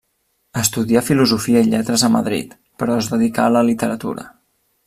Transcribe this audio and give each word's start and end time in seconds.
Estudià 0.61 1.03
filosofia 1.09 1.61
i 1.65 1.69
lletres 1.75 2.05
a 2.07 2.11
Madrid, 2.15 2.57
però 2.83 2.99
es 3.03 3.13
dedicà 3.15 3.47
a 3.49 3.55
la 3.59 3.67
literatura. 3.73 4.31